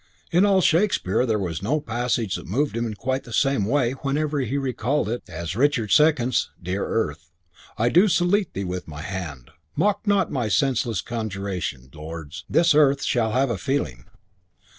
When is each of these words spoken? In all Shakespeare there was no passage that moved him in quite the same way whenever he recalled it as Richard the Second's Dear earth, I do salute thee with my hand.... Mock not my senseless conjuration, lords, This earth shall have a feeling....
In 0.31 0.47
all 0.47 0.61
Shakespeare 0.61 1.27
there 1.27 1.37
was 1.37 1.61
no 1.61 1.79
passage 1.79 2.33
that 2.33 2.47
moved 2.47 2.75
him 2.75 2.87
in 2.87 2.95
quite 2.95 3.23
the 3.23 3.31
same 3.31 3.65
way 3.65 3.91
whenever 3.91 4.39
he 4.39 4.57
recalled 4.57 5.07
it 5.07 5.21
as 5.29 5.55
Richard 5.55 5.89
the 5.89 5.93
Second's 5.93 6.49
Dear 6.59 6.83
earth, 6.87 7.29
I 7.77 7.89
do 7.89 8.07
salute 8.07 8.51
thee 8.53 8.63
with 8.63 8.87
my 8.87 9.03
hand.... 9.03 9.51
Mock 9.75 10.07
not 10.07 10.31
my 10.31 10.47
senseless 10.47 11.01
conjuration, 11.01 11.87
lords, 11.93 12.45
This 12.49 12.73
earth 12.73 13.03
shall 13.03 13.33
have 13.33 13.51
a 13.51 13.59
feeling.... 13.59 14.05